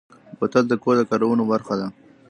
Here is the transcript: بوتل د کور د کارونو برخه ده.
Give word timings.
بوتل 0.37 0.65
د 0.69 0.73
کور 0.83 0.95
د 0.99 1.01
کارونو 1.09 1.43
برخه 1.51 1.73
ده. 1.79 1.87